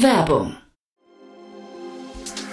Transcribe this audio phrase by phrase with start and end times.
[0.00, 0.56] Werbung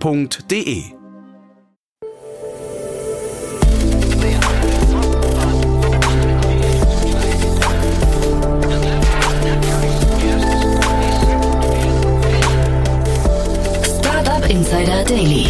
[0.00, 0.84] f.de.
[13.84, 15.46] Startup Insider Daily.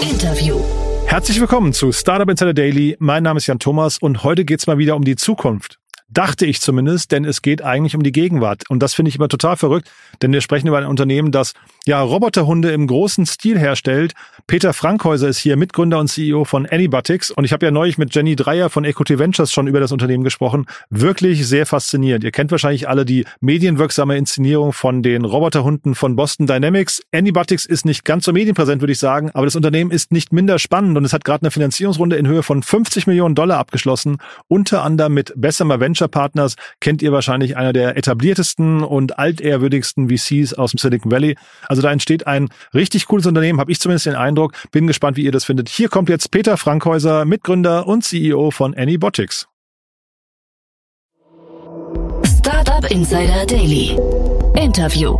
[0.00, 0.60] Interview.
[1.06, 2.96] Herzlich willkommen zu Startup Insider Daily.
[2.98, 5.78] Mein Name ist Jan Thomas und heute geht's mal wieder um die Zukunft.
[6.12, 8.68] Dachte ich zumindest, denn es geht eigentlich um die Gegenwart.
[8.68, 11.54] Und das finde ich immer total verrückt, denn wir sprechen über ein Unternehmen, das
[11.86, 14.12] ja Roboterhunde im großen Stil herstellt.
[14.46, 17.30] Peter Frankhäuser ist hier Mitgründer und CEO von Anybotics.
[17.30, 20.24] Und ich habe ja neulich mit Jenny Dreier von Equity Ventures schon über das Unternehmen
[20.24, 20.66] gesprochen.
[20.90, 22.24] Wirklich sehr faszinierend.
[22.24, 27.00] Ihr kennt wahrscheinlich alle die medienwirksame Inszenierung von den Roboterhunden von Boston Dynamics.
[27.12, 30.58] Anybotics ist nicht ganz so medienpräsent, würde ich sagen, aber das Unternehmen ist nicht minder
[30.58, 34.18] spannend und es hat gerade eine Finanzierungsrunde in Höhe von 50 Millionen Dollar abgeschlossen,
[34.48, 40.08] unter anderem mit Bessemer Venture Venture Partners kennt ihr wahrscheinlich einer der etabliertesten und altehrwürdigsten
[40.08, 41.36] VCs aus dem Silicon Valley.
[41.72, 44.52] Also da entsteht ein richtig cooles Unternehmen, habe ich zumindest den Eindruck.
[44.72, 45.70] Bin gespannt, wie ihr das findet.
[45.70, 49.48] Hier kommt jetzt Peter Frankhäuser, Mitgründer und CEO von Anybotics.
[52.26, 53.96] Startup Insider Daily.
[54.54, 55.16] Interview.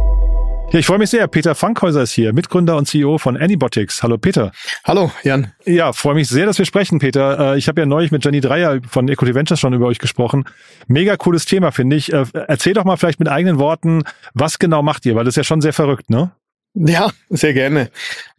[0.73, 1.27] Ja, ich freue mich sehr.
[1.27, 4.03] Peter Fankhäuser ist hier, Mitgründer und CEO von Anybotics.
[4.03, 4.53] Hallo Peter.
[4.84, 5.53] Hallo Jan.
[5.64, 7.55] Ja, freue mich sehr, dass wir sprechen, Peter.
[7.55, 10.45] Äh, ich habe ja neulich mit Jenny Dreier von Equity Ventures schon über euch gesprochen.
[10.86, 12.12] Mega cooles Thema, finde ich.
[12.12, 14.03] Äh, erzähl doch mal vielleicht mit eigenen Worten,
[14.34, 16.33] was genau macht ihr, weil das ist ja schon sehr verrückt, ne?
[16.75, 17.91] Ja, sehr gerne.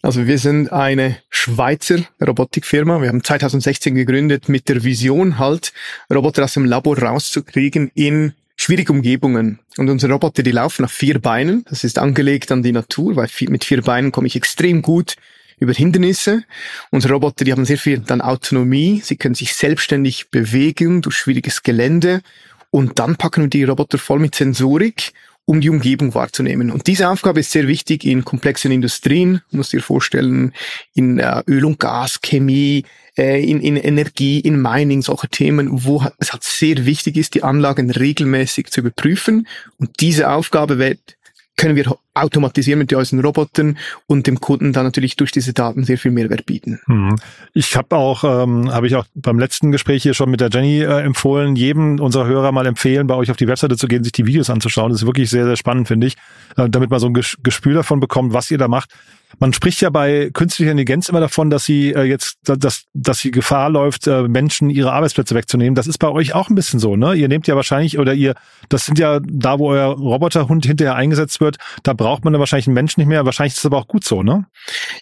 [0.01, 2.99] Also wir sind eine Schweizer Robotikfirma.
[2.99, 5.71] Wir haben 2016 gegründet mit der Vision halt,
[6.11, 9.59] Roboter aus dem Labor rauszukriegen in schwierige Umgebungen.
[9.77, 11.63] Und unsere Roboter, die laufen auf vier Beinen.
[11.69, 15.15] Das ist angelegt an die Natur, weil mit vier Beinen komme ich extrem gut
[15.59, 16.43] über Hindernisse.
[16.89, 19.01] Unsere Roboter, die haben sehr viel dann Autonomie.
[19.03, 22.21] Sie können sich selbstständig bewegen durch schwieriges Gelände.
[22.71, 25.13] Und dann packen wir die Roboter voll mit Sensorik
[25.45, 26.71] um die Umgebung wahrzunehmen.
[26.71, 30.53] Und diese Aufgabe ist sehr wichtig in komplexen Industrien, muss dir vorstellen,
[30.93, 32.85] in äh, Öl und Gas, Chemie,
[33.17, 37.43] äh, in, in Energie, in Mining, solche Themen, wo es halt sehr wichtig ist, die
[37.43, 39.47] Anlagen regelmäßig zu überprüfen.
[39.77, 40.99] Und diese Aufgabe wird
[41.55, 45.97] können wir automatisieren mit unseren Robotern und dem Kunden dann natürlich durch diese Daten sehr
[45.97, 46.79] viel Mehrwert bieten.
[46.85, 47.15] Hm.
[47.53, 50.81] Ich habe auch, ähm, habe ich auch beim letzten Gespräch hier schon mit der Jenny
[50.81, 54.13] äh, empfohlen, jedem unserer Hörer mal empfehlen, bei euch auf die Webseite zu gehen, sich
[54.13, 54.91] die Videos anzuschauen.
[54.91, 56.15] Das ist wirklich sehr, sehr spannend, finde ich,
[56.57, 58.91] äh, damit man so ein Gespür davon bekommt, was ihr da macht.
[59.39, 63.31] Man spricht ja bei künstlicher Intelligenz immer davon, dass sie äh, jetzt, dass, dass sie
[63.31, 65.75] Gefahr läuft, äh, Menschen ihre Arbeitsplätze wegzunehmen.
[65.75, 67.13] Das ist bei euch auch ein bisschen so, ne?
[67.13, 68.35] Ihr nehmt ja wahrscheinlich oder ihr,
[68.69, 72.67] das sind ja da, wo euer Roboterhund hinterher eingesetzt wird, da braucht man dann wahrscheinlich
[72.67, 73.25] einen Menschen nicht mehr.
[73.25, 74.45] Wahrscheinlich ist es aber auch gut so, ne?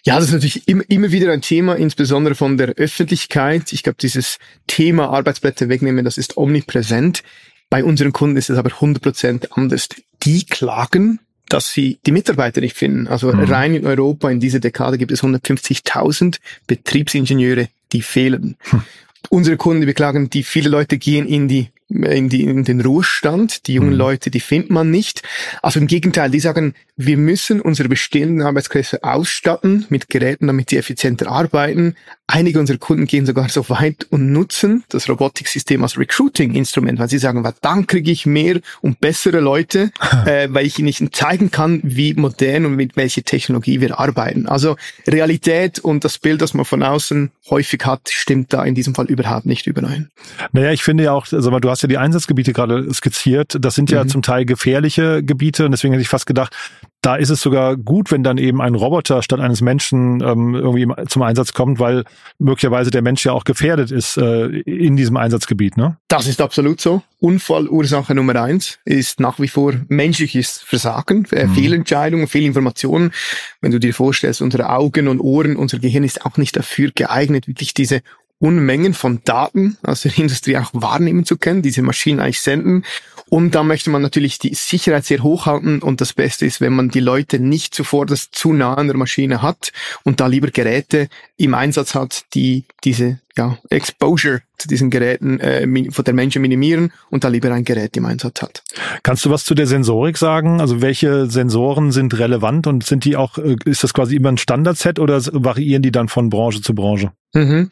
[0.04, 3.72] Ja, das ist natürlich immer, immer wieder ein Thema, insbesondere von der Öffentlichkeit.
[3.72, 7.22] Ich glaube, dieses Thema Arbeitsplätze wegnehmen, das ist omnipräsent.
[7.70, 9.88] Bei unseren Kunden ist es aber 100% anders.
[10.22, 13.08] Die klagen dass sie die Mitarbeiter nicht finden.
[13.08, 13.44] Also mhm.
[13.44, 18.56] rein in Europa in dieser Dekade gibt es 150.000 Betriebsingenieure, die fehlen.
[18.70, 18.82] Hm.
[19.28, 23.66] Unsere Kunden beklagen, die viele Leute gehen in die in, die, in den Ruhestand.
[23.66, 23.96] Die jungen mhm.
[23.96, 25.22] Leute, die findet man nicht.
[25.62, 30.78] Also im Gegenteil, die sagen, wir müssen unsere bestehenden Arbeitskräfte ausstatten mit Geräten, damit sie
[30.78, 31.94] effizienter arbeiten.
[32.34, 37.18] Einige unserer Kunden gehen sogar so weit und nutzen das Robotiksystem als Recruiting-Instrument, weil sie
[37.18, 39.90] sagen, weil dann kriege ich mehr und bessere Leute,
[40.24, 44.46] äh, weil ich ihnen zeigen kann, wie modern und mit welcher Technologie wir arbeiten.
[44.46, 44.76] Also
[45.06, 49.08] Realität und das Bild, das man von außen häufig hat, stimmt da in diesem Fall
[49.08, 50.08] überhaupt nicht überein.
[50.52, 53.58] Naja, ich finde ja auch, also du hast ja die Einsatzgebiete gerade skizziert.
[53.60, 54.08] Das sind ja mhm.
[54.08, 56.56] zum Teil gefährliche Gebiete und deswegen hätte ich fast gedacht,
[57.02, 60.86] da ist es sogar gut, wenn dann eben ein Roboter statt eines Menschen ähm, irgendwie
[61.08, 62.04] zum Einsatz kommt, weil
[62.38, 65.76] möglicherweise der Mensch ja auch gefährdet ist äh, in diesem Einsatzgebiet.
[65.76, 65.96] Ne?
[66.08, 67.02] Das ist absolut so.
[67.20, 71.54] Unfallursache Nummer eins ist nach wie vor menschliches Versagen, äh, mhm.
[71.54, 73.12] Fehlentscheidungen, Fehlinformationen.
[73.60, 77.48] Wenn du dir vorstellst, unsere Augen und Ohren, unser Gehirn ist auch nicht dafür geeignet,
[77.48, 78.02] wirklich diese
[78.42, 82.84] Unmengen von Daten aus der Industrie auch wahrnehmen zu können, diese Maschinen eigentlich senden.
[83.32, 85.78] Und da möchte man natürlich die Sicherheit sehr hoch halten.
[85.78, 88.96] Und das Beste ist, wenn man die Leute nicht zuvor das zu nah an der
[88.98, 89.72] Maschine hat
[90.04, 91.08] und da lieber Geräte
[91.38, 96.92] im Einsatz hat, die diese ja, Exposure zu diesen Geräten äh, von der Menschen minimieren
[97.08, 98.64] und da lieber ein Gerät im Einsatz hat.
[99.02, 100.60] Kannst du was zu der Sensorik sagen?
[100.60, 104.36] Also welche Sensoren sind relevant und sind die auch, äh, ist das quasi immer ein
[104.36, 107.12] Standardset oder variieren die dann von Branche zu Branche?
[107.32, 107.70] Mhm.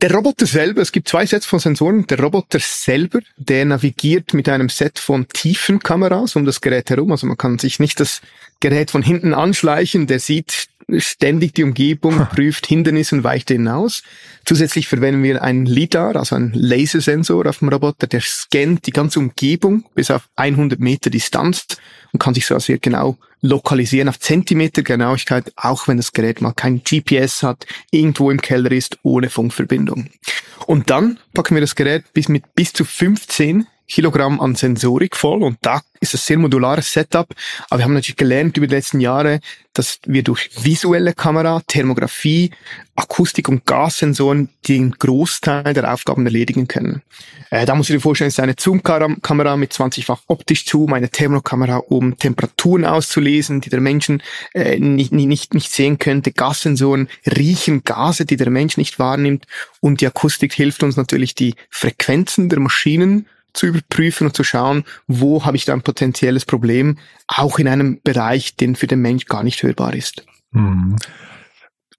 [0.00, 2.06] Der Roboter selber, es gibt zwei Sets von Sensoren.
[2.06, 7.12] Der Roboter selber, der navigiert mit einem Set von Tiefenkameras um das Gerät herum.
[7.12, 8.22] Also man kann sich nicht das
[8.60, 10.06] Gerät von hinten anschleichen.
[10.06, 14.02] Der sieht ständig die Umgebung, prüft Hindernisse und weicht hinaus.
[14.44, 19.18] Zusätzlich verwenden wir einen LIDAR, also einen Lasersensor auf dem Roboter, der scannt die ganze
[19.18, 21.66] Umgebung bis auf 100 Meter Distanz
[22.12, 26.52] und kann sich so sehr genau lokalisieren auf Zentimeter Genauigkeit, auch wenn das Gerät mal
[26.52, 30.10] kein GPS hat, irgendwo im Keller ist, ohne Funkverbindung.
[30.66, 35.42] Und dann packen wir das Gerät bis mit bis zu 15 Kilogramm an Sensorik voll
[35.42, 37.28] und da ist es sehr modulares Setup.
[37.68, 39.40] Aber wir haben natürlich gelernt über die letzten Jahre,
[39.74, 42.50] dass wir durch visuelle Kamera, Thermografie,
[42.96, 47.02] Akustik und Gassensoren den Großteil der Aufgaben erledigen können.
[47.50, 51.08] Äh, da muss ich dir vorstellen, es ist eine Zoom-Kamera mit 20-fach optisch Zoom, eine
[51.08, 54.22] Thermokamera, um Temperaturen auszulesen, die der Menschen
[54.54, 56.32] äh, nicht, nicht, nicht sehen könnte.
[56.32, 59.46] Gassensoren riechen Gase, die der Mensch nicht wahrnimmt.
[59.80, 64.84] Und die Akustik hilft uns natürlich, die Frequenzen der Maschinen zu überprüfen und zu schauen,
[65.06, 69.26] wo habe ich da ein potenzielles Problem, auch in einem Bereich, den für den Mensch
[69.26, 70.24] gar nicht hörbar ist.
[70.52, 70.96] Mhm.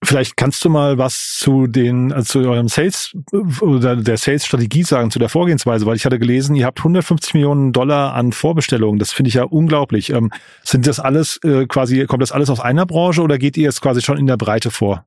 [0.03, 3.15] Vielleicht kannst du mal was zu den, also zu eurem Sales
[3.61, 7.71] oder der Sales-Strategie sagen, zu der Vorgehensweise, weil ich hatte gelesen, ihr habt 150 Millionen
[7.71, 8.97] Dollar an Vorbestellungen.
[8.97, 10.09] Das finde ich ja unglaublich.
[10.09, 10.31] Ähm,
[10.63, 13.81] sind das alles äh, quasi, kommt das alles aus einer Branche oder geht ihr jetzt
[13.81, 15.05] quasi schon in der Breite vor?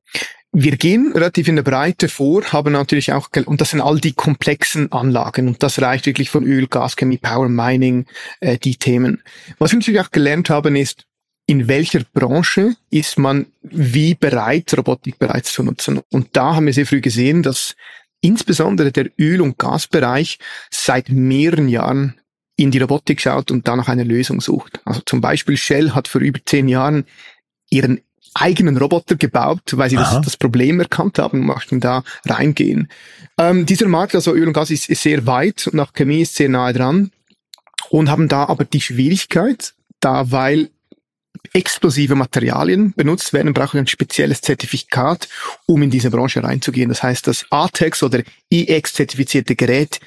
[0.57, 4.13] Wir gehen relativ in der Breite vor, haben natürlich auch, und das sind all die
[4.13, 8.05] komplexen Anlagen und das reicht wirklich von Öl, Gas, Chemie, Power, Mining,
[8.39, 9.21] äh, die Themen.
[9.59, 11.07] Was wir natürlich auch gelernt haben ist,
[11.45, 15.99] in welcher Branche ist man wie bereit, Robotik bereits zu nutzen.
[16.09, 17.75] Und da haben wir sehr früh gesehen, dass
[18.21, 20.39] insbesondere der Öl- und Gasbereich
[20.71, 22.15] seit mehreren Jahren
[22.55, 24.79] in die Robotik schaut und da nach einer Lösung sucht.
[24.85, 27.03] Also zum Beispiel Shell hat vor über zehn Jahren
[27.69, 27.99] ihren
[28.35, 32.89] eigenen Roboter gebaut, weil sie das, das, Problem erkannt haben und möchten da reingehen.
[33.37, 36.35] Ähm, dieser Markt, also Öl und Gas, ist, ist sehr weit und auch Chemie ist
[36.35, 37.11] sehr nahe dran
[37.89, 40.69] und haben da aber die Schwierigkeit, da weil
[41.53, 45.29] explosive Materialien benutzt werden, brauchen ein spezielles Zertifikat,
[45.65, 46.89] um in diese Branche reinzugehen.
[46.89, 49.99] Das heißt, das ATEX oder EX-zertifizierte Gerät,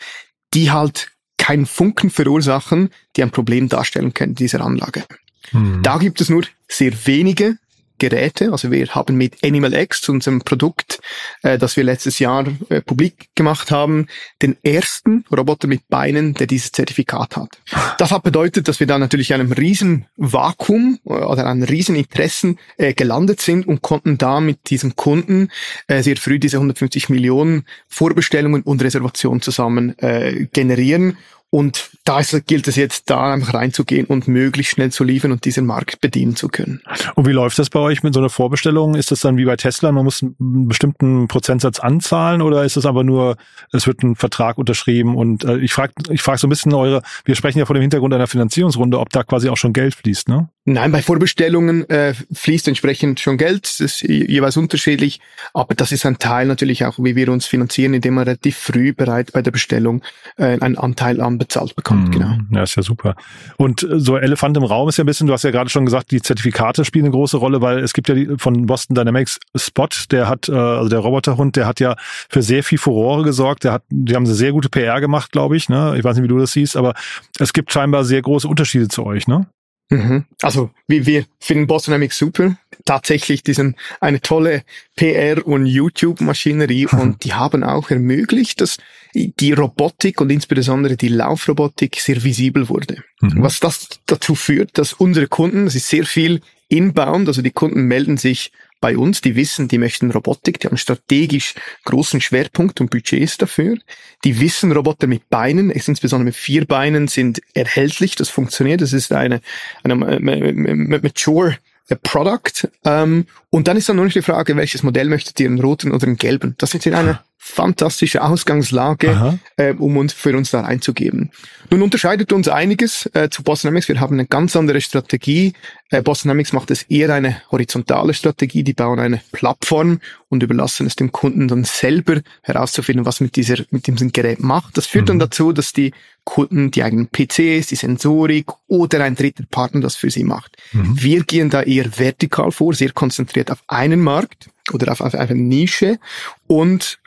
[0.53, 5.05] die halt keinen Funken verursachen, die ein Problem darstellen können, dieser Anlage.
[5.51, 5.83] Hm.
[5.83, 7.57] Da gibt es nur sehr wenige
[7.99, 8.53] Geräte.
[8.53, 11.01] Also wir haben mit Animal X, unserem Produkt,
[11.43, 14.07] äh, das wir letztes Jahr äh, publik gemacht haben,
[14.43, 17.59] den ersten Roboter mit Beinen, der dieses Zertifikat hat.
[17.99, 21.97] Das hat bedeutet, dass wir da natürlich in einem riesen Vakuum äh, oder einem riesen
[21.97, 25.51] Interessen äh, gelandet sind und konnten da mit diesem Kunden
[25.89, 31.17] äh, sehr früh diese 150 Millionen Vorbestellungen und Reservationen zusammen äh, generieren
[31.51, 35.47] und da ist, gilt es jetzt, da einfach reinzugehen und möglichst schnell zu liefern und
[35.47, 36.83] diesen Markt bedienen zu können.
[37.15, 38.95] Und wie läuft das bei euch mit so einer Vorbestellung?
[38.95, 42.85] Ist das dann wie bei Tesla, man muss einen bestimmten Prozentsatz anzahlen oder ist es
[42.85, 43.37] aber nur,
[43.73, 45.17] es wird ein Vertrag unterschrieben?
[45.17, 47.83] Und äh, ich frage ich frag so ein bisschen eure, wir sprechen ja vor dem
[47.83, 50.51] Hintergrund einer Finanzierungsrunde, ob da quasi auch schon Geld fließt, ne?
[50.71, 55.19] Nein, bei Vorbestellungen äh, fließt entsprechend schon Geld, das ist jeweils unterschiedlich,
[55.55, 58.93] aber das ist ein Teil natürlich auch, wie wir uns finanzieren, indem man relativ früh
[58.93, 60.03] bereit bei der Bestellung
[60.37, 62.13] äh, einen Anteil bezahlt bekommt, mhm.
[62.13, 62.39] genau.
[62.51, 63.15] Ja, ist ja super.
[63.57, 65.85] Und äh, so Elefant im Raum ist ja ein bisschen, du hast ja gerade schon
[65.85, 69.39] gesagt, die Zertifikate spielen eine große Rolle, weil es gibt ja die, von Boston Dynamics
[69.57, 71.97] Spot, der hat, äh, also der Roboterhund, der hat ja
[72.29, 75.57] für sehr viel Furore gesorgt, der hat, die haben eine sehr gute PR gemacht, glaube
[75.57, 75.95] ich, ne?
[75.97, 76.95] Ich weiß nicht, wie du das siehst, aber
[77.39, 79.47] es gibt scheinbar sehr große Unterschiede zu euch, ne?
[79.91, 80.27] Mhm.
[80.43, 82.57] Also wir, wir finden Boston Dynamics super.
[82.85, 84.63] Tatsächlich, die sind eine tolle
[84.97, 88.79] PR- und YouTube-Maschinerie und die haben auch ermöglicht, dass
[89.15, 93.03] die Robotik und insbesondere die Laufrobotik sehr visibel wurde.
[93.21, 93.43] Mhm.
[93.43, 97.83] Was das dazu führt, dass unsere Kunden, es ist sehr viel inbound, also die Kunden
[97.85, 102.91] melden sich bei uns, die wissen, die möchten Robotik, die haben strategisch großen Schwerpunkt und
[102.91, 103.77] Budgets dafür.
[104.25, 109.13] Die wissen, Roboter mit Beinen, insbesondere mit vier Beinen, sind erhältlich, das funktioniert, das ist
[109.13, 109.41] eine,
[109.83, 111.59] eine mature
[112.03, 112.69] Product.
[112.85, 115.91] Ähm, und dann ist dann nur noch die Frage, welches Modell möchtet ihr, einen roten
[115.91, 116.55] oder einen gelben?
[116.59, 121.31] Das sind in einer fantastische Ausgangslage, äh, um uns für uns da reinzugeben.
[121.71, 123.89] Nun unterscheidet uns einiges äh, zu Boston Dynamics.
[123.89, 125.53] Wir haben eine ganz andere Strategie.
[125.91, 128.65] Äh, Boston Dynamics macht es eher eine horizontale Strategie.
[128.65, 133.65] Die bauen eine Plattform und überlassen es dem Kunden dann selber herauszufinden, was mit dieser
[133.71, 134.77] mit diesem Gerät macht.
[134.77, 135.07] Das führt mhm.
[135.07, 135.93] dann dazu, dass die
[136.25, 140.57] Kunden die eigenen PCs, die Sensorik oder ein dritter Partner das für sie macht.
[140.73, 141.01] Mhm.
[141.01, 145.35] Wir gehen da eher vertikal vor, sehr konzentriert auf einen Markt oder auf, auf eine
[145.35, 145.99] Nische
[146.47, 146.99] und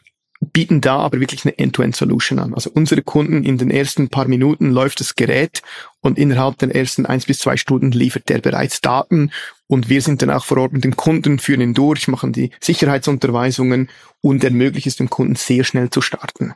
[0.42, 2.54] bieten da aber wirklich eine End-to-End-Solution an.
[2.54, 5.62] Also unsere Kunden in den ersten paar Minuten läuft das Gerät
[6.02, 9.32] und innerhalb der ersten eins bis zwei Stunden liefert der bereits Daten
[9.68, 12.50] und wir sind dann auch vor Ort mit dem Kunden, führen ihn durch, machen die
[12.60, 16.54] Sicherheitsunterweisungen und ermöglichen es dem Kunden sehr schnell zu starten.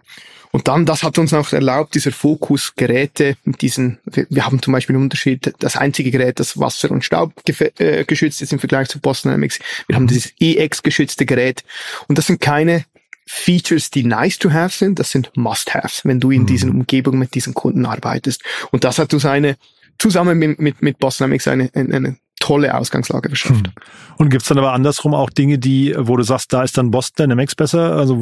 [0.51, 4.71] Und dann, das hat uns auch erlaubt, dieser Fokus Geräte mit diesen, wir haben zum
[4.71, 7.33] Beispiel einen Unterschied, das einzige Gerät, das Wasser- und Staub
[7.77, 9.59] äh, geschützt ist im Vergleich zu Boston Dynamics.
[9.87, 11.63] Wir haben dieses EX geschützte Gerät.
[12.07, 12.85] Und das sind keine
[13.27, 16.45] Features, die nice to have sind, das sind Must-Haves, wenn du in mhm.
[16.45, 18.43] diesen Umgebungen mit diesen Kunden arbeitest.
[18.71, 19.57] Und das hat uns eine,
[19.97, 23.67] zusammen mit, mit, mit Boss Dynamics eine, eine tolle Ausgangslage verschafft.
[23.67, 23.73] Hm.
[24.17, 27.23] Und gibt's dann aber andersrum auch Dinge, die, wo du sagst, da ist dann Boston
[27.23, 27.93] Dynamics besser?
[27.93, 28.21] Also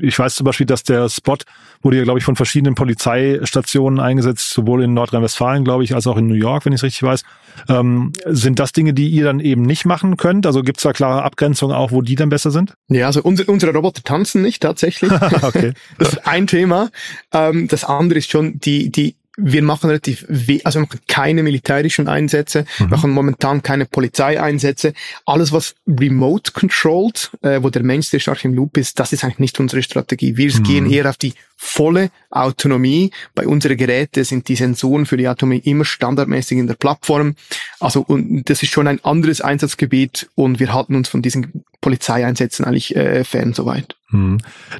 [0.00, 1.38] ich weiß zum Beispiel, dass der Spot
[1.80, 6.18] wurde ja, glaube ich, von verschiedenen Polizeistationen eingesetzt, sowohl in Nordrhein-Westfalen, glaube ich, als auch
[6.18, 7.22] in New York, wenn ich es richtig weiß.
[7.70, 10.44] Ähm, sind das Dinge, die ihr dann eben nicht machen könnt?
[10.44, 12.74] Also gibt's da klare Abgrenzungen auch, wo die dann besser sind?
[12.88, 15.10] Ja, also unsere, unsere Roboter tanzen nicht tatsächlich.
[15.42, 15.72] okay.
[15.98, 16.90] Das ist ein Thema.
[17.32, 20.26] Ähm, das andere ist schon die, die wir machen relativ,
[20.64, 22.88] also wir machen keine militärischen Einsätze, mhm.
[22.88, 24.94] machen momentan keine Polizeieinsätze.
[25.26, 29.22] Alles, was remote controlled, äh, wo der Mensch sehr stark im Loop ist, das ist
[29.22, 30.36] eigentlich nicht unsere Strategie.
[30.36, 30.62] Wir mhm.
[30.64, 33.12] gehen eher auf die volle Autonomie.
[33.34, 37.36] Bei unseren Geräten sind die Sensoren für die Autonomie immer standardmäßig in der Plattform.
[37.78, 42.64] Also und das ist schon ein anderes Einsatzgebiet und wir halten uns von diesen Polizeieinsätzen
[42.64, 43.94] eigentlich äh, fern soweit.
[44.10, 44.38] Mhm.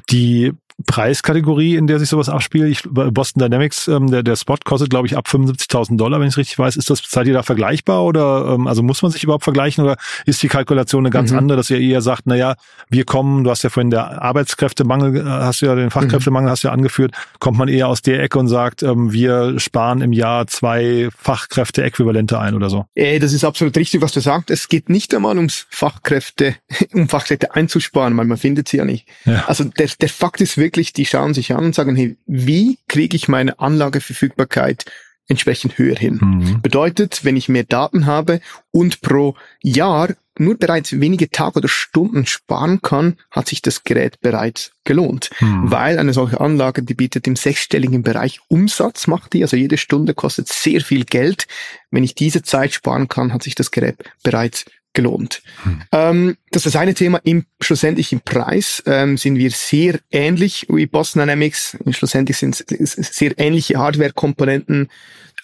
[0.09, 0.53] Die
[0.85, 2.69] Preiskategorie, in der sich sowas abspielt.
[2.69, 6.33] Ich, Boston Dynamics, ähm, der, der Spot kostet, glaube ich, ab 75.000 Dollar, wenn ich
[6.33, 6.77] es richtig weiß.
[6.77, 9.97] Ist das, seid ihr da vergleichbar oder ähm, also muss man sich überhaupt vergleichen oder
[10.25, 11.39] ist die Kalkulation eine ganz mhm.
[11.39, 12.55] andere, dass ihr eher sagt, na ja,
[12.89, 16.63] wir kommen, du hast ja vorhin der Arbeitskräftemangel, äh, hast du ja den Fachkräftemangel hast
[16.63, 20.47] ja angeführt, kommt man eher aus der Ecke und sagt, ähm, wir sparen im Jahr
[20.47, 22.85] zwei Fachkräfte-Äquivalente ein oder so?
[22.95, 24.49] Äh, das ist absolut richtig, was du sagst.
[24.49, 26.55] Es geht nicht einmal ums Fachkräfte,
[26.93, 29.07] um Fachkräfte einzusparen, weil man findet sie ja nicht.
[29.25, 29.45] Ja.
[29.47, 32.77] Also der, der Fakt ist wirklich, wirklich, die schauen sich an und sagen, hey, wie
[32.87, 34.85] kriege ich meine Anlageverfügbarkeit
[35.27, 36.19] entsprechend höher hin?
[36.21, 36.61] Mhm.
[36.61, 42.27] Bedeutet, wenn ich mehr Daten habe und pro Jahr nur bereits wenige Tage oder Stunden
[42.27, 45.31] sparen kann, hat sich das Gerät bereits gelohnt.
[45.39, 45.71] Mhm.
[45.71, 50.13] Weil eine solche Anlage, die bietet im sechsstelligen Bereich Umsatz, macht die, also jede Stunde
[50.13, 51.47] kostet sehr viel Geld.
[51.89, 55.41] Wenn ich diese Zeit sparen kann, hat sich das Gerät bereits gelohnt.
[55.63, 55.81] Hm.
[55.91, 57.19] Ähm, das ist das eine Thema.
[57.23, 61.77] Im, schlussendlich im Preis ähm, sind wir sehr ähnlich wie Boston Dynamics.
[61.91, 64.89] Schlussendlich sind es sehr ähnliche Hardware-Komponenten.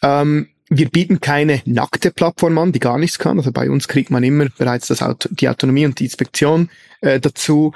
[0.02, 3.38] Ähm, wir bieten keine nackte Plattform an, die gar nichts kann.
[3.38, 6.70] Also bei uns kriegt man immer bereits das Auto, die Autonomie und die Inspektion
[7.02, 7.74] äh, dazu.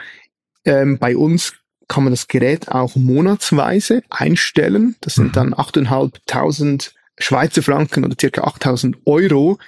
[0.66, 1.54] Ähm, bei uns
[1.88, 4.96] kann man das Gerät auch monatsweise einstellen.
[5.02, 5.54] Das sind hm.
[5.54, 9.60] dann 8.500 Schweizer Franken oder circa 8.000 Euro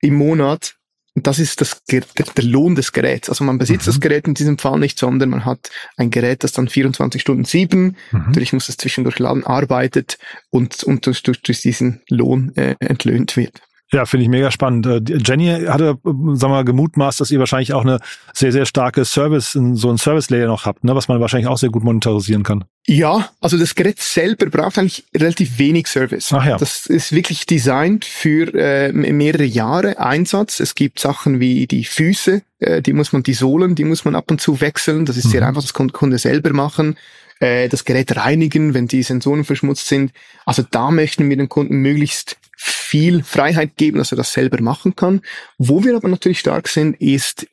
[0.00, 0.77] im Monat
[1.18, 3.28] und das ist das, der, der Lohn des Geräts.
[3.28, 3.90] Also man besitzt mhm.
[3.90, 7.44] das Gerät in diesem Fall nicht, sondern man hat ein Gerät, das dann 24 Stunden
[7.44, 8.26] sieben, mhm.
[8.26, 10.18] natürlich muss es zwischendurch laden, arbeitet
[10.50, 13.60] und, und durch, durch, durch diesen Lohn äh, entlöhnt wird.
[13.90, 14.86] Ja, finde ich mega spannend.
[14.86, 18.00] Äh, Jenny hatte, sagen wir mal, gemutmaßt, dass ihr wahrscheinlich auch eine
[18.34, 21.70] sehr, sehr starke Service, so ein Service-Layer noch habt, ne, was man wahrscheinlich auch sehr
[21.70, 22.64] gut monetarisieren kann.
[22.86, 26.32] Ja, also das Gerät selber braucht eigentlich relativ wenig Service.
[26.32, 26.58] Ach ja.
[26.58, 30.60] Das ist wirklich designt für äh, mehrere Jahre Einsatz.
[30.60, 34.14] Es gibt Sachen wie die Füße, äh, die muss man, die Sohlen, die muss man
[34.14, 35.06] ab und zu wechseln.
[35.06, 35.30] Das ist mhm.
[35.30, 36.96] sehr einfach, das kann Kunde selber machen
[37.40, 40.12] äh, das Gerät reinigen, wenn die Sensoren verschmutzt sind.
[40.44, 44.96] Also da möchten wir den Kunden möglichst viel Freiheit geben, dass er das selber machen
[44.96, 45.20] kann.
[45.58, 47.46] Wo wir aber natürlich stark sind, ist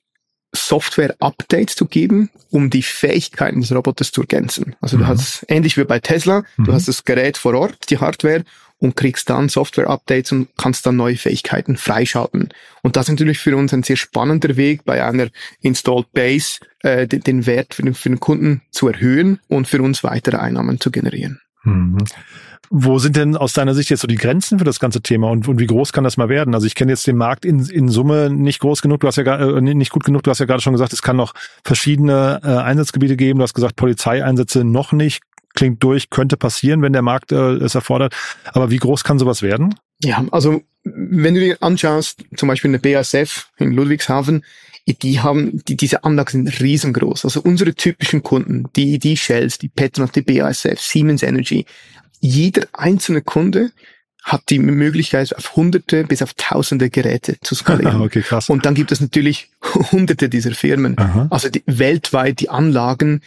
[0.54, 4.76] Software-Updates zu geben, um die Fähigkeiten des Roboters zu ergänzen.
[4.82, 5.02] Also mhm.
[5.02, 6.64] du hast, ähnlich wie bei Tesla, mhm.
[6.66, 8.44] du hast das Gerät vor Ort, die Hardware,
[8.78, 12.50] und kriegst dann Software-Updates und kannst dann neue Fähigkeiten freischalten.
[12.82, 15.30] Und das ist natürlich für uns ein sehr spannender Weg, bei einer
[15.62, 19.82] Installed Base äh, den, den Wert für den, für den Kunden zu erhöhen und für
[19.82, 21.40] uns weitere Einnahmen zu generieren.
[21.64, 21.98] Mhm.
[22.70, 25.48] Wo sind denn aus deiner Sicht jetzt so die Grenzen für das ganze Thema und,
[25.48, 26.54] und wie groß kann das mal werden?
[26.54, 29.02] Also ich kenne jetzt den Markt in, in Summe nicht groß genug.
[29.02, 30.24] Du hast ja gar, äh, nicht gut genug.
[30.24, 33.40] Du hast ja gerade schon gesagt, es kann noch verschiedene äh, Einsatzgebiete geben.
[33.40, 35.22] Du hast gesagt, Polizeieinsätze noch nicht.
[35.54, 38.14] Klingt durch, könnte passieren, wenn der Markt äh, es erfordert.
[38.54, 39.76] Aber wie groß kann sowas werden?
[40.04, 44.44] Ja, also wenn du dir anschaust, zum Beispiel eine BASF in Ludwigshafen,
[45.02, 47.26] die haben, die, diese Anlagen sind riesengroß.
[47.26, 51.66] Also unsere typischen Kunden, die, die Shells, die Petron, die BASF, Siemens Energy,
[52.26, 53.72] jeder einzelne Kunde
[54.24, 58.02] hat die Möglichkeit, auf hunderte bis auf tausende Geräte zu skalieren.
[58.02, 58.50] okay, krass.
[58.50, 59.50] Und dann gibt es natürlich
[59.92, 60.98] hunderte dieser Firmen.
[60.98, 61.28] Aha.
[61.30, 63.22] Also die, weltweit die Anlagen,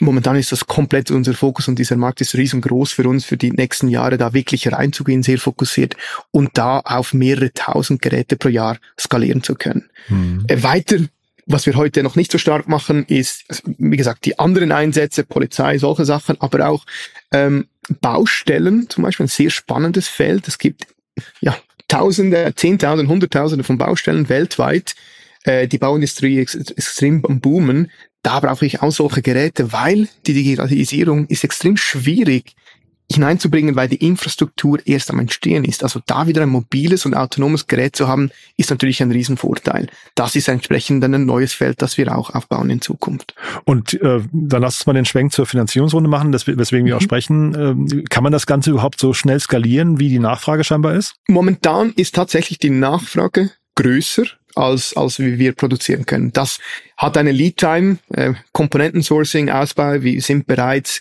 [0.00, 3.52] momentan ist das komplett unser Fokus und dieser Markt ist riesengroß für uns, für die
[3.52, 5.96] nächsten Jahre da wirklich reinzugehen, sehr fokussiert
[6.32, 9.88] und da auf mehrere tausend Geräte pro Jahr skalieren zu können.
[10.08, 10.46] Mhm.
[10.48, 10.96] Weiter,
[11.46, 15.24] was wir heute noch nicht so stark machen, ist, also, wie gesagt, die anderen Einsätze,
[15.24, 16.84] Polizei, solche Sachen, aber auch
[17.32, 17.66] ähm,
[18.00, 20.48] Baustellen, zum Beispiel ein sehr spannendes Feld.
[20.48, 20.86] Es gibt
[21.40, 24.94] ja Tausende, Zehntausende, Hunderttausende von Baustellen weltweit.
[25.44, 27.90] Äh, die Bauindustrie ist extrem am Boomen.
[28.22, 32.54] Da brauche ich auch solche Geräte, weil die Digitalisierung ist extrem schwierig
[33.12, 35.82] hineinzubringen, weil die Infrastruktur erst am Entstehen ist.
[35.82, 39.88] Also da wieder ein mobiles und autonomes Gerät zu haben, ist natürlich ein Riesenvorteil.
[40.14, 43.34] Das ist entsprechend dann ein neues Feld, das wir auch aufbauen in Zukunft.
[43.64, 47.00] Und äh, dann lass uns mal den Schwenk zur Finanzierungsrunde machen, das, weswegen wir auch
[47.00, 47.04] Mhm.
[47.04, 47.54] sprechen.
[47.54, 51.14] Ähm, kann man das Ganze überhaupt so schnell skalieren, wie die Nachfrage scheinbar ist?
[51.28, 56.32] Momentan ist tatsächlich die Nachfrage größer als, als wie wir produzieren können.
[56.32, 56.58] Das
[56.96, 61.00] hat eine Lead Time, äh, Komponentensourcing, Ausbau, wir sind bereits,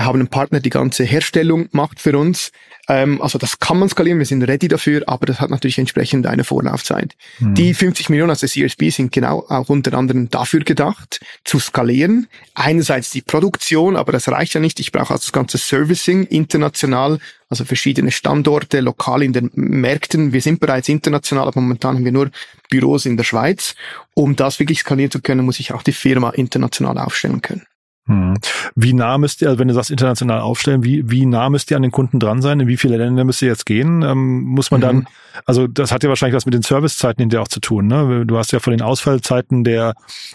[0.00, 2.52] haben einen Partner, die ganze Herstellung macht für uns.
[2.88, 6.26] Ähm, also das kann man skalieren, wir sind ready dafür, aber das hat natürlich entsprechend
[6.26, 7.14] eine Vorlaufzeit.
[7.38, 12.26] Die 50 Millionen aus der CSB sind genau auch unter anderem dafür gedacht, zu skalieren.
[12.54, 14.80] Einerseits die Produktion, aber das reicht ja nicht.
[14.80, 17.18] Ich brauche also das ganze Servicing international,
[17.48, 20.32] also verschiedene Standorte, lokal in den Märkten.
[20.32, 22.30] Wir sind bereits international, aber momentan haben wir nur
[22.68, 23.74] Büros in der Schweiz.
[24.14, 27.64] Um das wirklich skalieren zu können, muss ich auch die Firma international aufstellen können.
[28.08, 28.34] Hm.
[28.74, 31.76] Wie nah müsst ihr, also wenn du sagst international aufstellen, wie, wie nah müsst ihr
[31.76, 32.58] an den Kunden dran sein?
[32.58, 34.02] In wie viele Länder müsst ihr jetzt gehen?
[34.02, 34.84] Ähm, muss man Mhm.
[34.84, 35.06] dann,
[35.44, 37.86] also das hat ja wahrscheinlich was mit den Servicezeiten hinterher auch zu tun.
[37.86, 38.26] Ne?
[38.26, 39.94] Du hast ja von den Ausfallzeiten der,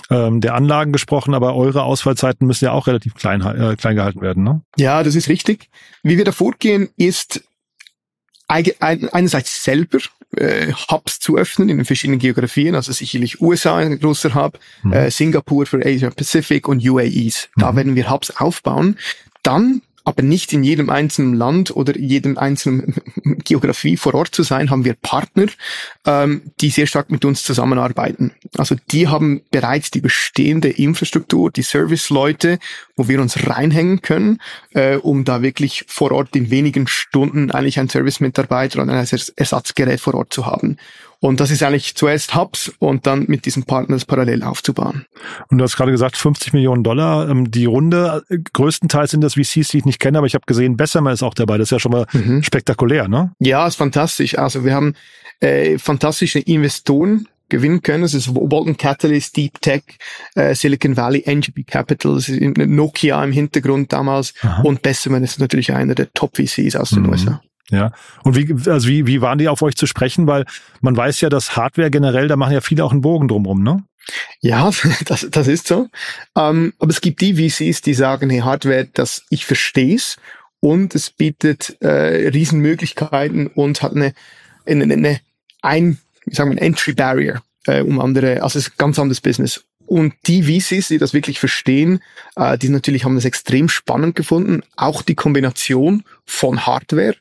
[0.10, 4.22] ähm, der Anlagen gesprochen, aber eure Ausfallzeiten müssen ja auch relativ klein, äh, klein gehalten
[4.22, 4.44] werden.
[4.44, 4.62] Ne?
[4.78, 5.70] Ja, das ist richtig.
[6.04, 7.44] Wie wir da vorgehen, ist
[8.48, 10.00] einerseits selber
[10.36, 14.94] äh, Hubs zu öffnen in den verschiedenen Geografien, also sicherlich USA ein großer Hub, Mhm.
[14.94, 17.50] äh, Singapur für Asia Pacific und UAEs.
[17.58, 17.76] Da Mhm.
[17.78, 18.98] werden wir Hubs aufbauen.
[19.44, 22.96] Dann aber nicht in jedem einzelnen Land oder jedem einzelnen
[23.44, 25.48] Geografie vor Ort zu sein, haben wir Partner,
[26.06, 28.32] ähm, die sehr stark mit uns zusammenarbeiten.
[28.58, 32.58] Also die haben bereits die bestehende Infrastruktur, die Serviceleute,
[32.96, 34.40] wo wir uns reinhängen können,
[34.74, 39.34] äh, um da wirklich vor Ort in wenigen Stunden eigentlich einen Service-Mitarbeiter und ein Ers-
[39.36, 40.78] Ersatzgerät vor Ort zu haben.
[41.20, 45.06] Und das ist eigentlich zuerst Hubs und dann mit diesen Partners parallel aufzubauen.
[45.50, 47.28] Und du hast gerade gesagt, 50 Millionen Dollar.
[47.28, 50.46] Ähm, die Runde, äh, größtenteils sind das VCs, die ich nicht kenne, aber ich habe
[50.46, 51.58] gesehen, Bessemer ist auch dabei.
[51.58, 52.44] Das ist ja schon mal Mhm.
[52.44, 53.32] spektakulär, ne?
[53.40, 54.38] Ja, ist fantastisch.
[54.38, 54.94] Also wir haben
[55.40, 58.04] äh, fantastische Investoren gewinnen können.
[58.04, 59.84] Es ist Walton Catalyst, Deep Tech,
[60.36, 64.62] äh, Silicon Valley, NGP Capital, es ist Nokia im Hintergrund damals Aha.
[64.64, 67.10] und Besseman ist natürlich einer der Top-VCs aus den Mhm.
[67.10, 67.42] USA.
[67.70, 67.92] Ja.
[68.24, 70.28] Und wie, also wie, wie waren die auf euch zu sprechen?
[70.28, 70.46] Weil
[70.82, 73.84] man weiß ja, dass Hardware generell, da machen ja viele auch einen Bogen drumrum, ne?
[74.40, 74.72] Ja,
[75.06, 75.88] das, das ist so.
[76.38, 80.18] Ähm, aber es gibt die VCs, die sagen, hey, Hardware, das, ich versteh's
[80.60, 84.14] und es bietet äh, Riesenmöglichkeiten und hat eine,
[84.66, 85.20] eine, eine
[85.62, 89.22] ein, wie sagen wir, Entry Barrier äh, um andere, also es ist ein ganz anderes
[89.22, 89.64] Business.
[89.86, 92.02] Und die VCs, die das wirklich verstehen,
[92.36, 94.62] äh, die natürlich haben das extrem spannend gefunden.
[94.76, 97.16] Auch die Kombination von Hardware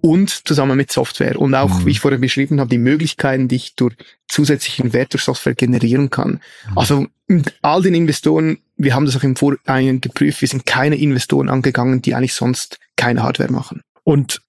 [0.00, 1.38] und zusammen mit Software.
[1.40, 1.86] Und auch, Mhm.
[1.86, 3.94] wie ich vorher beschrieben habe, die Möglichkeiten, die ich durch
[4.28, 6.40] zusätzlichen Wert durch Software generieren kann.
[6.76, 10.96] Also mit all den Investoren, wir haben das auch im Vorhinein geprüft, wir sind keine
[10.96, 13.82] Investoren angegangen, die eigentlich sonst keine Hardware machen.
[14.04, 14.40] Und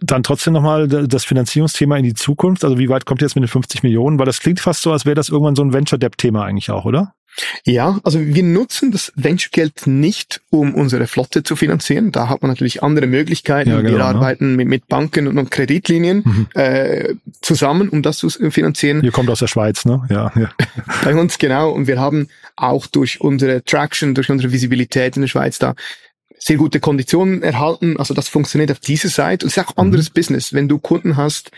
[0.00, 2.64] dann trotzdem nochmal das Finanzierungsthema in die Zukunft.
[2.64, 4.18] Also wie weit kommt ihr jetzt mit den 50 Millionen?
[4.18, 7.12] Weil das klingt fast so, als wäre das irgendwann so ein Venture-Debt-Thema eigentlich auch, oder?
[7.64, 12.12] Ja, also wir nutzen das Venture-Geld nicht, um unsere Flotte zu finanzieren.
[12.12, 13.70] Da hat man natürlich andere Möglichkeiten.
[13.70, 14.04] Ja, genau, wir ne?
[14.04, 16.46] arbeiten mit, mit Banken und Kreditlinien Mhm.
[16.54, 19.02] äh, zusammen, um das zu finanzieren.
[19.02, 20.02] Ihr kommt aus der Schweiz, ne?
[20.10, 20.50] Ja, ja.
[21.04, 21.70] Bei uns genau.
[21.70, 25.74] Und wir haben auch durch unsere Traction, durch unsere Visibilität in der Schweiz da
[26.38, 27.96] sehr gute Konditionen erhalten.
[27.98, 29.44] Also das funktioniert auf dieser Seite.
[29.44, 30.52] Und es ist auch anderes Business.
[30.52, 31.50] Wenn du Kunden hast,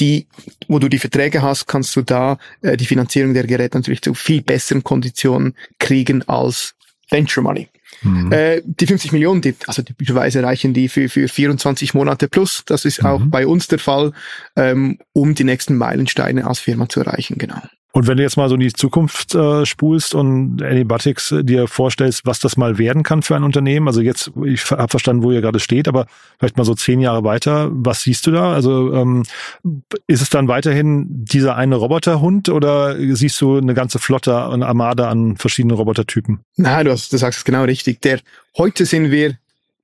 [0.00, 0.26] die,
[0.68, 4.14] wo du die Verträge hast, kannst du da äh, die Finanzierung der Geräte natürlich zu
[4.14, 6.74] viel besseren Konditionen kriegen als
[7.10, 7.68] Venture Money.
[8.02, 8.32] Mhm.
[8.32, 12.62] Äh, die 50 Millionen, die, also typischerweise reichen die für, für 24 Monate plus.
[12.64, 13.30] Das ist auch Mhm.
[13.30, 14.12] bei uns der Fall,
[14.56, 17.60] ähm, um die nächsten Meilensteine als Firma zu erreichen, genau.
[17.92, 22.24] Und wenn du jetzt mal so in die Zukunft äh, spulst und Anybotics dir vorstellst,
[22.24, 25.40] was das mal werden kann für ein Unternehmen, also jetzt, ich habe verstanden, wo ihr
[25.40, 26.06] gerade steht, aber
[26.38, 28.52] vielleicht mal so zehn Jahre weiter, was siehst du da?
[28.52, 29.24] Also ähm,
[30.06, 35.10] ist es dann weiterhin dieser eine Roboterhund oder siehst du eine ganze Flotte und Armada
[35.10, 36.40] an verschiedenen Robotertypen?
[36.56, 38.00] Nein, du, hast, du sagst es genau richtig.
[38.02, 38.20] Der,
[38.56, 39.36] heute sind wir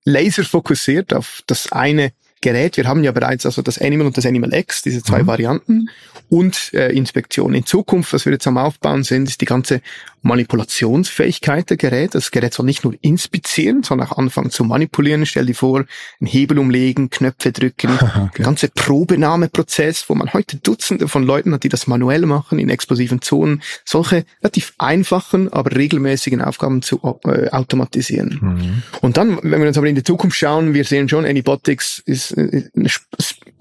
[0.04, 2.12] laser fokussiert auf das eine
[2.46, 2.76] Gerät.
[2.76, 5.26] Wir haben ja bereits also das Animal und das Animal X, diese zwei mhm.
[5.26, 5.90] Varianten
[6.28, 7.54] und äh, Inspektion.
[7.54, 9.80] In Zukunft, was wir jetzt am Aufbauen sind, ist die ganze
[10.22, 12.18] Manipulationsfähigkeit der Geräte.
[12.18, 15.24] Das Gerät soll nicht nur inspizieren, sondern auch anfangen zu manipulieren.
[15.24, 15.84] Stell dir vor,
[16.20, 17.90] einen Hebel umlegen, Knöpfe drücken,
[18.26, 18.42] okay.
[18.42, 23.22] ganze Probenahmeprozess, wo man heute Dutzende von Leuten hat, die das manuell machen in explosiven
[23.22, 23.62] Zonen.
[23.84, 28.38] Solche relativ einfachen, aber regelmäßigen Aufgaben zu äh, automatisieren.
[28.40, 28.82] Mhm.
[29.00, 32.35] Und dann, wenn wir uns aber in die Zukunft schauen, wir sehen schon, Anybotics ist
[32.36, 32.90] eine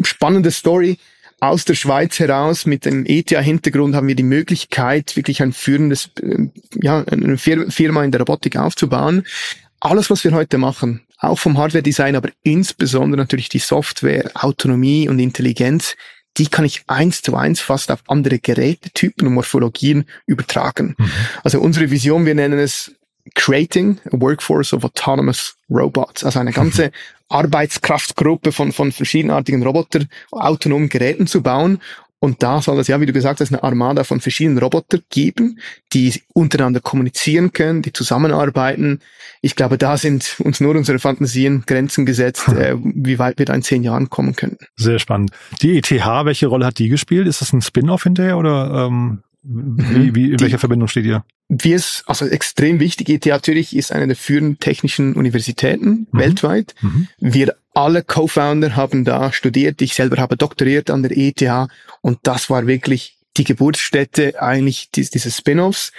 [0.01, 0.97] spannende Story
[1.39, 6.47] aus der Schweiz heraus mit dem ETH-Hintergrund haben wir die Möglichkeit, wirklich ein führendes, äh,
[6.81, 9.25] ja, eine Firma in der Robotik aufzubauen.
[9.79, 15.19] Alles, was wir heute machen, auch vom Hardware-Design, aber insbesondere natürlich die Software, Autonomie und
[15.19, 15.95] Intelligenz,
[16.37, 20.95] die kann ich eins zu eins fast auf andere Gerätetypen und Morphologien übertragen.
[20.97, 21.09] Mhm.
[21.43, 22.93] Also unsere Vision, wir nennen es
[23.33, 26.91] Creating a Workforce of Autonomous Robots, also eine ganze
[27.29, 31.79] Arbeitskraftgruppe von, von verschiedenartigen Roboter, autonomen Geräten zu bauen.
[32.19, 35.59] Und da soll es ja, wie du gesagt hast, eine Armada von verschiedenen Robotern geben,
[35.93, 39.01] die untereinander kommunizieren können, die zusammenarbeiten.
[39.41, 43.53] Ich glaube, da sind uns nur unsere Fantasien Grenzen gesetzt, äh, wie weit wir da
[43.53, 44.65] in zehn Jahren kommen könnten.
[44.75, 45.31] Sehr spannend.
[45.61, 47.27] Die ETH, welche Rolle hat die gespielt?
[47.27, 51.23] Ist das ein Spin-off hinterher oder ähm, wie, wie, in die, welcher Verbindung steht ihr?
[51.47, 56.19] Wie es, also extrem wichtig, ETH Zürich ist eine der führenden technischen Universitäten mhm.
[56.19, 56.75] weltweit.
[56.81, 57.07] Mhm.
[57.19, 59.81] Wir alle Co-Founder haben da studiert.
[59.81, 61.69] Ich selber habe doktoriert an der ETH
[62.01, 65.91] und das war wirklich die Geburtsstätte eigentlich dieses Spin-offs.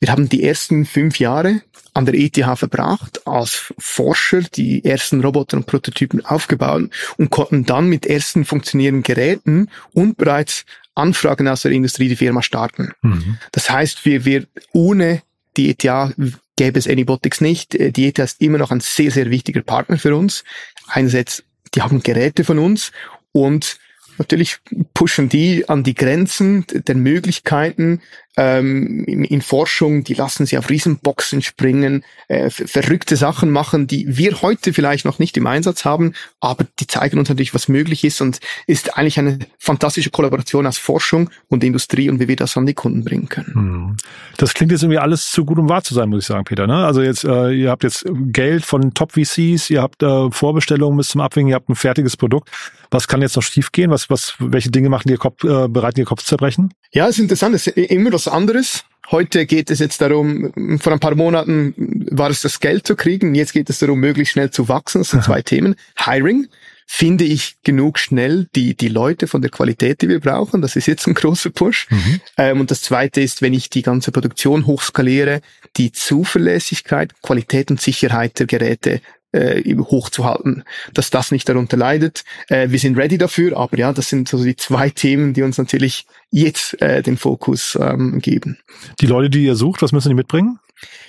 [0.00, 1.62] Wir haben die ersten fünf Jahre
[1.92, 7.88] an der ETH verbracht, als Forscher die ersten Roboter und Prototypen aufgebaut und konnten dann
[7.88, 10.64] mit ersten funktionierenden Geräten und bereits
[10.94, 12.92] Anfragen aus der Industrie die Firma starten.
[13.02, 13.38] Mhm.
[13.52, 15.22] Das heißt, wir, wir ohne
[15.56, 16.14] die ETH
[16.56, 17.74] gäbe es Anybotics nicht.
[17.74, 20.44] Die ETH ist immer noch ein sehr, sehr wichtiger Partner für uns.
[20.86, 21.42] Einerseits,
[21.74, 22.92] die haben Geräte von uns
[23.32, 23.78] und
[24.18, 24.58] natürlich
[24.94, 28.00] pushen die an die Grenzen der Möglichkeiten,
[28.36, 34.42] ähm, in, Forschung, die lassen sie auf Riesenboxen springen, äh, verrückte Sachen machen, die wir
[34.42, 38.20] heute vielleicht noch nicht im Einsatz haben, aber die zeigen uns natürlich, was möglich ist
[38.20, 42.66] und ist eigentlich eine fantastische Kollaboration aus Forschung und Industrie und wie wir das an
[42.66, 43.54] die Kunden bringen können.
[43.54, 43.96] Hm.
[44.36, 46.66] Das klingt jetzt irgendwie alles zu gut, um wahr zu sein, muss ich sagen, Peter.
[46.66, 46.84] Ne?
[46.84, 51.20] Also jetzt, äh, ihr habt jetzt Geld von Top-VCs, ihr habt äh, Vorbestellungen bis zum
[51.20, 52.50] Abwinken, ihr habt ein fertiges Produkt.
[52.90, 53.90] Was kann jetzt noch schiefgehen?
[53.90, 56.72] Was, was, welche Dinge machen dir Kopf, äh, bereiten dir Kopfzerbrechen?
[56.92, 57.54] Ja, es ist interessant.
[57.54, 58.84] Es ist immer das was anderes.
[59.10, 61.74] Heute geht es jetzt darum, vor ein paar Monaten
[62.10, 65.02] war es das Geld zu kriegen, jetzt geht es darum, möglichst schnell zu wachsen.
[65.02, 65.74] Das sind zwei Themen.
[65.96, 66.48] Hiring,
[66.86, 70.62] finde ich genug schnell die, die Leute von der Qualität, die wir brauchen.
[70.62, 71.86] Das ist jetzt ein großer Push.
[71.90, 72.20] Mhm.
[72.38, 75.42] Ähm, und das zweite ist, wenn ich die ganze Produktion hochskaliere,
[75.76, 79.02] die Zuverlässigkeit, Qualität und Sicherheit der Geräte
[79.34, 82.24] äh, hochzuhalten, dass das nicht darunter leidet.
[82.48, 85.58] Äh, wir sind ready dafür, aber ja, das sind so die zwei Themen, die uns
[85.58, 88.58] natürlich jetzt äh, den Fokus ähm, geben.
[89.00, 90.58] Die Leute, die ihr sucht, was müssen die mitbringen?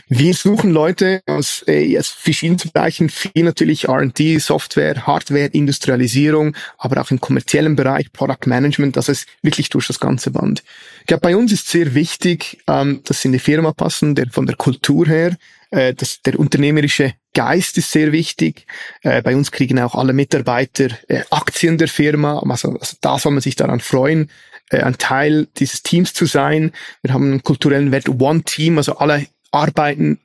[0.08, 7.02] Wir suchen Leute aus, äh, aus verschiedenen Bereichen, viel natürlich R&D, Software, Hardware, Industrialisierung, aber
[7.02, 10.64] auch im kommerziellen Bereich, Product Management, das ist wirklich durch das ganze Band.
[11.02, 14.28] Ich glaube, bei uns ist sehr wichtig, ähm, dass sie in die Firma passen, der,
[14.30, 15.36] von der Kultur her,
[15.72, 18.66] äh, das, der unternehmerische Geist ist sehr wichtig.
[19.04, 22.40] Äh, bei uns kriegen auch alle Mitarbeiter äh, Aktien der Firma.
[22.40, 24.32] Also, also da soll man sich daran freuen,
[24.72, 26.72] äh, ein Teil dieses Teams zu sein.
[27.04, 30.20] Wir haben einen kulturellen Wert One Team, also alle arbeiten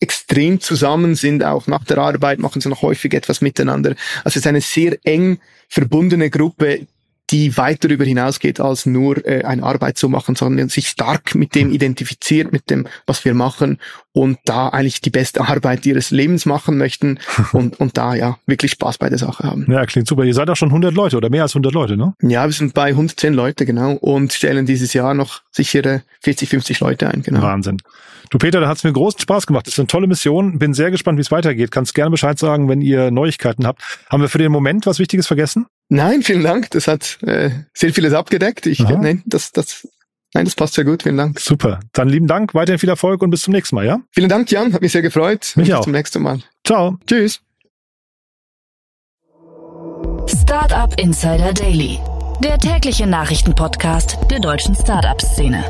[0.00, 3.90] extrem zusammen, sind auch nach der Arbeit, machen sie noch häufig etwas miteinander.
[4.18, 5.38] Also es ist eine sehr eng
[5.68, 6.86] verbundene Gruppe,
[7.30, 11.54] die weit darüber hinausgeht, als nur äh, eine Arbeit zu machen, sondern sich stark mit
[11.54, 13.78] dem identifiziert, mit dem, was wir machen
[14.12, 17.18] und da eigentlich die beste Arbeit ihres Lebens machen möchten
[17.52, 19.66] und, und da ja wirklich Spaß bei der Sache haben.
[19.70, 20.24] Ja, klingt super.
[20.24, 22.14] Ihr seid auch schon 100 Leute oder mehr als 100 Leute, ne?
[22.22, 26.80] Ja, wir sind bei 110 Leute, genau, und stellen dieses Jahr noch sichere 40, 50
[26.80, 27.42] Leute ein, genau.
[27.42, 27.78] Wahnsinn.
[28.30, 29.66] Du Peter, da hat es mir großen Spaß gemacht.
[29.66, 30.58] Das ist eine tolle Mission.
[30.58, 31.70] Bin sehr gespannt, wie es weitergeht.
[31.70, 33.82] Kannst gerne Bescheid sagen, wenn ihr Neuigkeiten habt.
[34.10, 35.66] Haben wir für den Moment was Wichtiges vergessen?
[35.94, 36.70] Nein, vielen Dank.
[36.70, 38.66] Das hat äh, sehr vieles abgedeckt.
[38.66, 39.86] Ich, nein, das, das,
[40.34, 41.04] nein, das passt sehr gut.
[41.04, 41.38] Vielen Dank.
[41.38, 41.78] Super.
[41.92, 44.00] Dann lieben Dank, weiterhin viel Erfolg und bis zum nächsten Mal, ja?
[44.10, 44.72] Vielen Dank, Jan.
[44.72, 45.52] Hat mich sehr gefreut.
[45.54, 45.84] Mich bis auch.
[45.84, 46.40] zum nächsten Mal.
[46.66, 46.98] Ciao.
[47.06, 47.40] Tschüss.
[50.26, 52.00] Startup Insider Daily,
[52.42, 55.64] der tägliche Nachrichtenpodcast der deutschen Startup-Szene.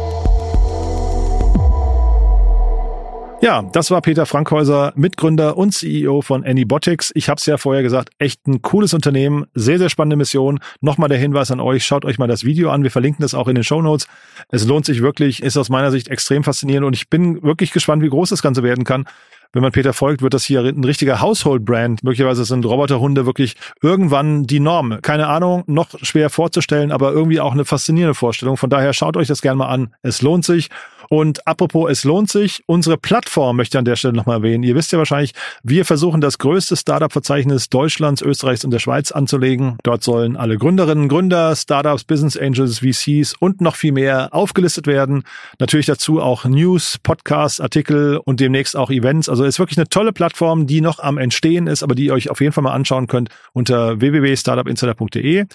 [3.44, 7.12] Ja, das war Peter Frankhäuser, Mitgründer und CEO von Anybotics.
[7.14, 10.60] Ich habe es ja vorher gesagt, echt ein cooles Unternehmen, sehr, sehr spannende Mission.
[10.80, 12.84] Nochmal der Hinweis an euch, schaut euch mal das Video an.
[12.84, 14.06] Wir verlinken das auch in den Show Notes.
[14.48, 18.02] Es lohnt sich wirklich, ist aus meiner Sicht extrem faszinierend und ich bin wirklich gespannt,
[18.02, 19.04] wie groß das Ganze werden kann
[19.54, 22.02] wenn man Peter folgt, wird das hier ein richtiger Household-Brand.
[22.02, 24.98] Möglicherweise sind Roboterhunde wirklich irgendwann die Norm.
[25.00, 28.56] Keine Ahnung, noch schwer vorzustellen, aber irgendwie auch eine faszinierende Vorstellung.
[28.56, 29.94] Von daher schaut euch das gerne mal an.
[30.02, 30.70] Es lohnt sich.
[31.08, 32.62] Und apropos, es lohnt sich.
[32.66, 34.62] Unsere Plattform möchte ich an der Stelle nochmal erwähnen.
[34.62, 39.78] Ihr wisst ja wahrscheinlich, wir versuchen das größte Startup-Verzeichnis Deutschlands, Österreichs und der Schweiz anzulegen.
[39.82, 45.24] Dort sollen alle Gründerinnen, Gründer, Startups, Business Angels, VCs und noch viel mehr aufgelistet werden.
[45.58, 49.28] Natürlich dazu auch News, Podcasts, Artikel und demnächst auch Events.
[49.28, 52.30] Also ist wirklich eine tolle Plattform, die noch am Entstehen ist, aber die ihr euch
[52.30, 55.46] auf jeden Fall mal anschauen könnt unter www.startupinsider.de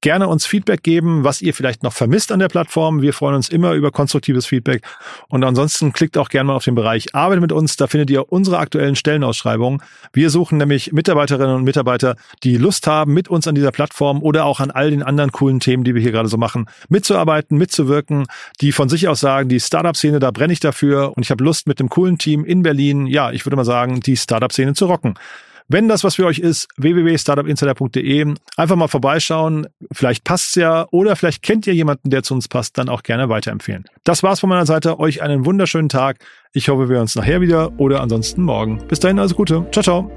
[0.00, 3.02] gerne uns Feedback geben, was ihr vielleicht noch vermisst an der Plattform.
[3.02, 4.82] Wir freuen uns immer über konstruktives Feedback.
[5.28, 7.76] Und ansonsten klickt auch gerne mal auf den Bereich Arbeit mit uns.
[7.76, 9.82] Da findet ihr unsere aktuellen Stellenausschreibungen.
[10.12, 14.44] Wir suchen nämlich Mitarbeiterinnen und Mitarbeiter, die Lust haben, mit uns an dieser Plattform oder
[14.44, 18.26] auch an all den anderen coolen Themen, die wir hier gerade so machen, mitzuarbeiten, mitzuwirken,
[18.60, 21.66] die von sich aus sagen, die Startup-Szene, da brenne ich dafür und ich habe Lust
[21.66, 25.14] mit dem coolen Team in Berlin, ja, ich würde mal sagen, die Startup-Szene zu rocken.
[25.72, 28.34] Wenn das was für euch ist, www.startupinsider.de.
[28.56, 29.68] Einfach mal vorbeischauen.
[29.92, 33.28] Vielleicht passt's ja oder vielleicht kennt ihr jemanden, der zu uns passt, dann auch gerne
[33.28, 33.84] weiterempfehlen.
[34.02, 34.98] Das war's von meiner Seite.
[34.98, 36.18] Euch einen wunderschönen Tag.
[36.52, 38.84] Ich hoffe, wir hören uns nachher wieder oder ansonsten morgen.
[38.88, 39.64] Bis dahin alles Gute.
[39.70, 40.10] Ciao, ciao.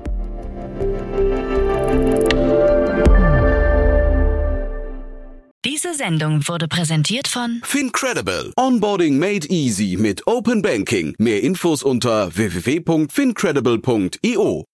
[5.64, 8.54] Diese Sendung wurde präsentiert von Fincredible.
[8.58, 11.14] Onboarding made easy mit Open Banking.
[11.20, 14.66] Mehr Infos unter www.fincredible.io.